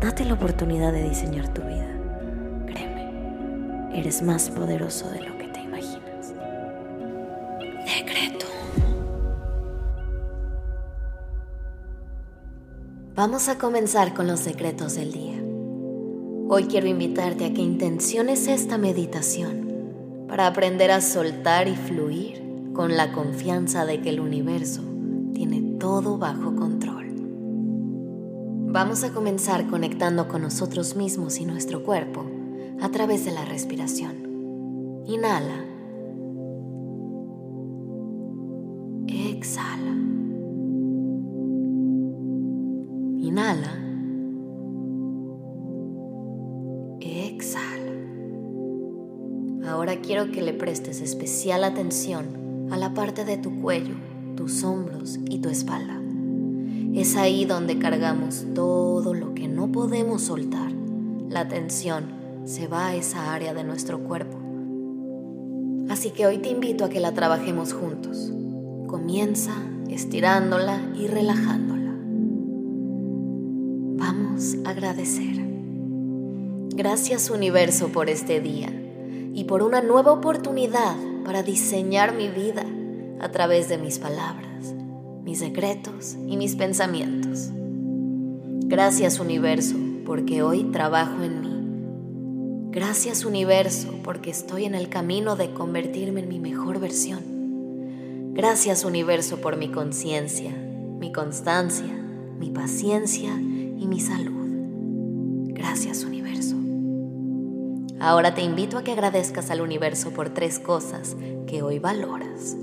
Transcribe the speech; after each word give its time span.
Date 0.00 0.24
la 0.24 0.34
oportunidad 0.34 0.92
de 0.92 1.08
diseñar 1.08 1.52
tu 1.52 1.60
vida. 1.62 1.88
Créeme, 2.66 3.98
eres 3.98 4.22
más 4.22 4.48
poderoso 4.48 5.10
de 5.10 5.22
lo 5.22 5.36
que 5.36 5.48
te 5.48 5.60
imaginas. 5.60 6.34
Decreto. 7.84 8.46
Vamos 13.16 13.48
a 13.48 13.58
comenzar 13.58 14.14
con 14.14 14.28
los 14.28 14.38
secretos 14.38 14.94
del 14.94 15.12
día. 15.12 15.42
Hoy 16.48 16.66
quiero 16.66 16.86
invitarte 16.86 17.46
a 17.46 17.52
que 17.52 17.60
intenciones 17.60 18.46
esta 18.46 18.78
meditación 18.78 20.26
para 20.28 20.46
aprender 20.46 20.92
a 20.92 21.00
soltar 21.00 21.66
y 21.66 21.74
fluir 21.74 22.70
con 22.72 22.96
la 22.96 23.10
confianza 23.10 23.84
de 23.84 24.00
que 24.00 24.10
el 24.10 24.20
universo 24.20 24.82
tiene 25.34 25.76
todo 25.80 26.18
bajo 26.18 26.54
control. 26.54 26.77
Vamos 28.70 29.02
a 29.02 29.14
comenzar 29.14 29.66
conectando 29.66 30.28
con 30.28 30.42
nosotros 30.42 30.94
mismos 30.94 31.40
y 31.40 31.46
nuestro 31.46 31.82
cuerpo 31.82 32.26
a 32.82 32.90
través 32.90 33.24
de 33.24 33.30
la 33.30 33.46
respiración. 33.46 35.04
Inhala. 35.06 35.64
Exhala. 39.06 39.96
Inhala. 43.16 43.72
Exhala. 47.00 47.92
Ahora 49.66 49.96
quiero 50.02 50.30
que 50.30 50.42
le 50.42 50.52
prestes 50.52 51.00
especial 51.00 51.64
atención 51.64 52.68
a 52.70 52.76
la 52.76 52.92
parte 52.92 53.24
de 53.24 53.38
tu 53.38 53.62
cuello, 53.62 53.94
tus 54.36 54.62
hombros 54.62 55.18
y 55.30 55.38
tu 55.38 55.48
espalda. 55.48 56.02
Es 56.94 57.16
ahí 57.16 57.44
donde 57.44 57.78
cargamos 57.78 58.46
todo 58.54 59.14
lo 59.14 59.34
que 59.34 59.46
no 59.46 59.70
podemos 59.70 60.22
soltar. 60.22 60.72
La 61.28 61.46
tensión 61.46 62.06
se 62.44 62.66
va 62.66 62.88
a 62.88 62.94
esa 62.96 63.34
área 63.34 63.52
de 63.52 63.62
nuestro 63.62 64.00
cuerpo. 64.00 64.38
Así 65.90 66.10
que 66.10 66.26
hoy 66.26 66.38
te 66.38 66.48
invito 66.48 66.84
a 66.84 66.88
que 66.88 67.00
la 67.00 67.12
trabajemos 67.12 67.72
juntos. 67.72 68.32
Comienza 68.86 69.54
estirándola 69.90 70.80
y 70.98 71.06
relajándola. 71.06 71.94
Vamos 73.98 74.56
a 74.64 74.70
agradecer. 74.70 75.36
Gracias 76.74 77.30
universo 77.30 77.88
por 77.88 78.08
este 78.08 78.40
día 78.40 78.70
y 79.34 79.44
por 79.44 79.62
una 79.62 79.82
nueva 79.82 80.12
oportunidad 80.12 80.96
para 81.24 81.42
diseñar 81.42 82.14
mi 82.14 82.28
vida 82.28 82.64
a 83.20 83.30
través 83.30 83.68
de 83.68 83.78
mis 83.78 83.98
palabras 83.98 84.47
mis 85.28 85.40
secretos 85.40 86.16
y 86.26 86.38
mis 86.38 86.56
pensamientos. 86.56 87.50
Gracias 88.64 89.20
universo 89.20 89.76
porque 90.06 90.42
hoy 90.42 90.64
trabajo 90.72 91.22
en 91.22 91.40
mí. 91.42 92.70
Gracias 92.70 93.26
universo 93.26 93.92
porque 94.02 94.30
estoy 94.30 94.64
en 94.64 94.74
el 94.74 94.88
camino 94.88 95.36
de 95.36 95.52
convertirme 95.52 96.20
en 96.20 96.30
mi 96.30 96.38
mejor 96.38 96.80
versión. 96.80 98.32
Gracias 98.32 98.86
universo 98.86 99.42
por 99.42 99.58
mi 99.58 99.70
conciencia, 99.70 100.50
mi 100.50 101.12
constancia, 101.12 101.92
mi 102.38 102.48
paciencia 102.48 103.34
y 103.38 103.86
mi 103.86 104.00
salud. 104.00 104.48
Gracias 105.52 106.04
universo. 106.04 106.56
Ahora 108.00 108.34
te 108.34 108.40
invito 108.40 108.78
a 108.78 108.82
que 108.82 108.92
agradezcas 108.92 109.50
al 109.50 109.60
universo 109.60 110.10
por 110.12 110.30
tres 110.30 110.58
cosas 110.58 111.18
que 111.46 111.60
hoy 111.60 111.78
valoras. 111.80 112.56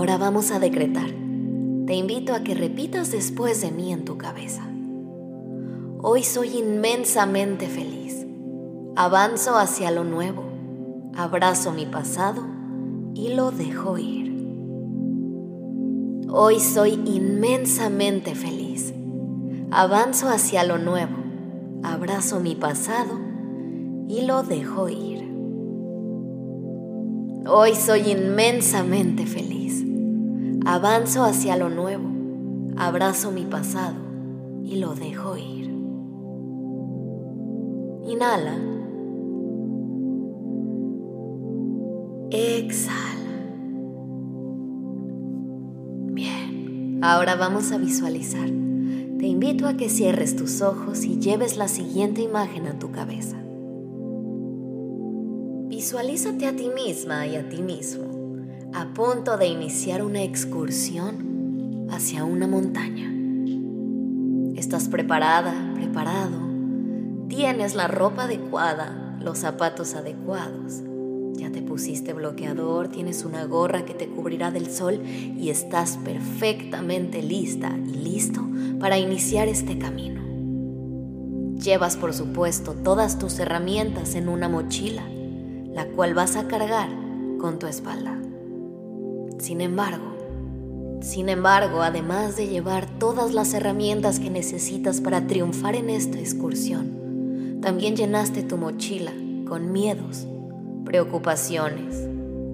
Ahora 0.00 0.16
vamos 0.16 0.50
a 0.50 0.58
decretar. 0.58 1.10
Te 1.84 1.94
invito 1.94 2.32
a 2.32 2.40
que 2.40 2.54
repitas 2.54 3.12
después 3.12 3.60
de 3.60 3.70
mí 3.70 3.92
en 3.92 4.06
tu 4.06 4.16
cabeza. 4.16 4.66
Hoy 6.00 6.24
soy 6.24 6.56
inmensamente 6.56 7.66
feliz. 7.66 8.26
Avanzo 8.96 9.58
hacia 9.58 9.90
lo 9.90 10.04
nuevo. 10.04 10.44
Abrazo 11.14 11.72
mi 11.72 11.84
pasado 11.84 12.46
y 13.12 13.34
lo 13.34 13.50
dejo 13.50 13.98
ir. 13.98 14.32
Hoy 16.30 16.60
soy 16.60 16.94
inmensamente 17.04 18.34
feliz. 18.34 18.94
Avanzo 19.70 20.30
hacia 20.30 20.64
lo 20.64 20.78
nuevo. 20.78 21.18
Abrazo 21.82 22.40
mi 22.40 22.54
pasado 22.54 23.20
y 24.08 24.22
lo 24.22 24.44
dejo 24.44 24.88
ir. 24.88 25.30
Hoy 27.46 27.74
soy 27.74 28.12
inmensamente 28.12 29.26
feliz. 29.26 29.89
Avanzo 30.66 31.24
hacia 31.24 31.56
lo 31.56 31.70
nuevo, 31.70 32.06
abrazo 32.76 33.32
mi 33.32 33.44
pasado 33.44 33.96
y 34.62 34.76
lo 34.76 34.94
dejo 34.94 35.38
ir. 35.38 35.70
Inhala. 38.06 38.58
Exhala. 42.30 43.00
Bien, 46.12 47.00
ahora 47.02 47.36
vamos 47.36 47.72
a 47.72 47.78
visualizar. 47.78 48.48
Te 49.18 49.26
invito 49.26 49.66
a 49.66 49.78
que 49.78 49.88
cierres 49.88 50.36
tus 50.36 50.60
ojos 50.60 51.04
y 51.04 51.18
lleves 51.18 51.56
la 51.56 51.68
siguiente 51.68 52.20
imagen 52.20 52.66
a 52.66 52.78
tu 52.78 52.90
cabeza. 52.90 53.36
Visualízate 55.68 56.46
a 56.46 56.54
ti 56.54 56.68
misma 56.74 57.26
y 57.26 57.36
a 57.36 57.48
ti 57.48 57.62
mismo 57.62 58.19
a 58.72 58.86
punto 58.94 59.36
de 59.36 59.48
iniciar 59.48 60.02
una 60.02 60.22
excursión 60.22 61.88
hacia 61.90 62.24
una 62.24 62.46
montaña. 62.46 63.12
Estás 64.56 64.88
preparada, 64.88 65.72
preparado. 65.74 66.38
Tienes 67.28 67.74
la 67.74 67.88
ropa 67.88 68.24
adecuada, 68.24 69.16
los 69.20 69.38
zapatos 69.38 69.94
adecuados. 69.94 70.82
Ya 71.32 71.50
te 71.50 71.62
pusiste 71.62 72.12
bloqueador, 72.12 72.88
tienes 72.88 73.24
una 73.24 73.44
gorra 73.44 73.84
que 73.84 73.94
te 73.94 74.08
cubrirá 74.08 74.52
del 74.52 74.70
sol 74.70 75.02
y 75.04 75.50
estás 75.50 75.98
perfectamente 76.04 77.22
lista 77.22 77.76
y 77.76 77.94
listo 77.94 78.46
para 78.78 78.98
iniciar 78.98 79.48
este 79.48 79.78
camino. 79.78 80.20
Llevas, 81.60 81.96
por 81.96 82.14
supuesto, 82.14 82.74
todas 82.74 83.18
tus 83.18 83.38
herramientas 83.38 84.14
en 84.14 84.28
una 84.28 84.48
mochila, 84.48 85.02
la 85.74 85.86
cual 85.86 86.14
vas 86.14 86.36
a 86.36 86.46
cargar 86.46 86.88
con 87.38 87.58
tu 87.58 87.66
espalda. 87.66 88.16
Sin 89.40 89.62
embargo, 89.62 90.04
sin 91.00 91.30
embargo, 91.30 91.80
además 91.80 92.36
de 92.36 92.48
llevar 92.48 92.86
todas 92.98 93.32
las 93.32 93.54
herramientas 93.54 94.20
que 94.20 94.28
necesitas 94.28 95.00
para 95.00 95.26
triunfar 95.26 95.76
en 95.76 95.88
esta 95.88 96.18
excursión, 96.18 97.58
también 97.62 97.96
llenaste 97.96 98.42
tu 98.42 98.58
mochila 98.58 99.12
con 99.48 99.72
miedos, 99.72 100.26
preocupaciones, 100.84 102.06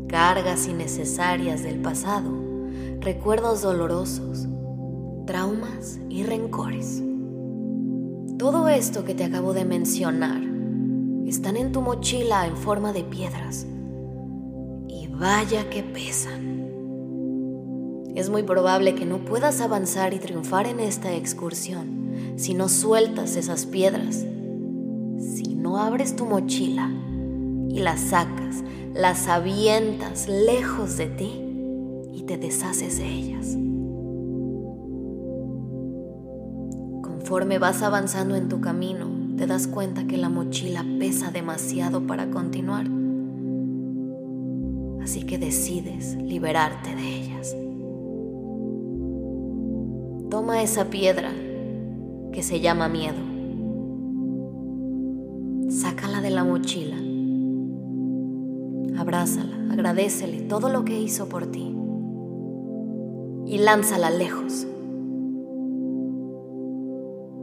cargas 0.07 0.69
innecesarias 0.69 1.65
del 1.65 1.81
pasado, 1.81 2.31
recuerdos 3.01 3.63
dolorosos, 3.63 4.47
traumas 5.27 5.99
y 6.09 6.23
rencores. 6.23 7.03
Todo 8.39 8.69
esto 8.69 9.05
que 9.05 9.17
te 9.17 9.25
acabo 9.25 9.55
de 9.55 9.65
mencionar 9.65 10.41
están 11.27 11.57
en 11.57 11.73
tu 11.73 11.81
mochila 11.81 12.47
en 12.47 12.57
forma 12.57 12.93
de 12.93 13.03
piedras 13.03 13.67
y 14.87 15.09
vaya 15.09 15.69
que 15.69 15.83
pesan 15.83 16.56
es 18.17 18.31
muy 18.31 18.43
probable 18.43 18.95
que 18.95 19.07
no 19.07 19.19
puedas 19.19 19.61
avanzar 19.61 20.15
y 20.15 20.19
triunfar 20.19 20.67
en 20.67 20.81
esta 20.81 21.15
excursión 21.15 22.35
si 22.37 22.55
no 22.55 22.69
sueltas 22.69 23.37
esas 23.37 23.67
piedras, 23.67 24.27
si 25.19 25.55
no 25.55 25.79
abres 25.79 26.17
tu 26.17 26.27
mochila 26.27 26.91
y 27.69 27.79
las 27.79 28.01
sacas, 28.01 28.65
las 28.95 29.29
avientas 29.29 30.29
lejos 30.29 30.97
de 30.97 31.07
ti 31.07 31.43
y 32.13 32.23
te 32.23 32.39
deshaces 32.39 32.99
de 32.99 33.07
ellas. 33.07 33.57
Conforme 37.03 37.59
vas 37.59 37.83
avanzando 37.83 38.35
en 38.35 38.49
tu 38.49 38.61
camino, 38.61 39.37
te 39.37 39.47
das 39.47 39.67
cuenta 39.67 40.07
que 40.07 40.17
la 40.17 40.29
mochila 40.29 40.85
pesa 40.99 41.31
demasiado 41.31 42.07
para 42.07 42.31
continuar 42.31 42.87
Así 45.07 45.23
que 45.23 45.39
decides 45.39 46.17
liberarte 46.17 46.93
de 46.97 47.07
ellas. 47.07 47.57
Toma 50.47 50.63
esa 50.63 50.85
piedra 50.85 51.33
que 52.33 52.41
se 52.41 52.61
llama 52.61 52.89
miedo. 52.89 53.19
Sácala 55.69 56.21
de 56.21 56.31
la 56.31 56.45
mochila. 56.45 56.97
Abrázala, 58.97 59.57
agradecele 59.73 60.43
todo 60.43 60.69
lo 60.69 60.85
que 60.85 61.01
hizo 61.01 61.29
por 61.29 61.51
ti. 61.51 61.77
Y 63.47 63.59
lánzala 63.59 64.11
lejos. 64.11 64.69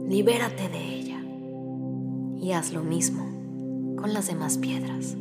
Libérate 0.08 0.70
de 0.70 0.94
ella. 0.94 1.22
Y 2.40 2.52
haz 2.52 2.72
lo 2.72 2.82
mismo 2.82 3.26
con 3.96 4.14
las 4.14 4.28
demás 4.28 4.56
piedras. 4.56 5.14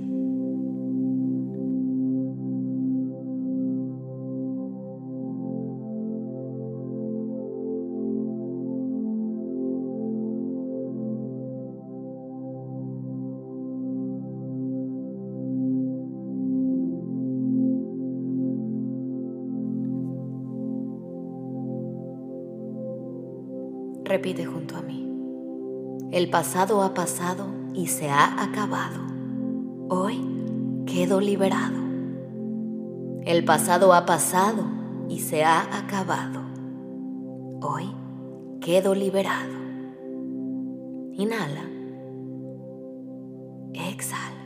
Repite 24.06 24.46
junto 24.46 24.76
a 24.76 24.82
mí. 24.82 25.08
El 26.12 26.30
pasado 26.30 26.84
ha 26.84 26.94
pasado 26.94 27.46
y 27.74 27.88
se 27.88 28.10
ha 28.10 28.44
acabado. 28.44 29.00
Hoy 29.88 30.22
quedo 30.86 31.22
liberado. 31.22 31.82
El 33.26 33.46
pasado 33.46 33.94
ha 33.94 34.06
pasado 34.06 34.66
y 35.08 35.20
se 35.20 35.46
ha 35.46 35.62
acabado. 35.78 36.42
Hoy 37.62 37.96
quedo 38.60 38.94
liberado. 38.94 39.54
Inhala. 41.14 41.64
Exhala. 43.74 44.44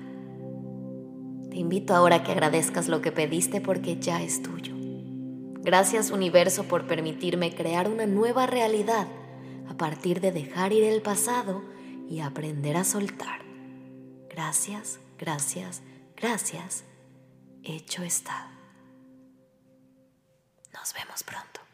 Te 1.49 1.57
invito 1.57 1.95
ahora 1.95 2.17
a 2.17 2.23
que 2.23 2.31
agradezcas 2.31 2.87
lo 2.87 3.01
que 3.01 3.11
pediste 3.11 3.59
porque 3.59 3.97
ya 3.97 4.21
es 4.21 4.43
tuyo. 4.43 4.75
Gracias 5.63 6.11
universo 6.11 6.65
por 6.65 6.85
permitirme 6.85 7.55
crear 7.55 7.89
una 7.89 8.05
nueva 8.05 8.45
realidad 8.45 9.07
partir 9.77 10.21
de 10.21 10.31
dejar 10.31 10.73
ir 10.73 10.83
el 10.83 11.01
pasado 11.01 11.63
y 12.09 12.19
aprender 12.19 12.77
a 12.77 12.83
soltar. 12.83 13.41
Gracias, 14.29 14.99
gracias, 15.17 15.81
gracias. 16.15 16.83
Hecho 17.63 18.03
está. 18.03 18.51
Nos 20.73 20.93
vemos 20.93 21.23
pronto. 21.23 21.66